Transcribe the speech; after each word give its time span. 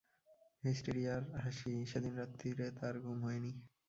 হিস্টিরিয়ার 0.63 1.23
হাসি, 1.35 1.73
সেদিন 1.91 2.13
রাত্তিরে 2.15 2.67
তার 2.79 2.95
ঘুম 2.99 3.17
হয় 3.25 3.39
নি। 3.39 3.51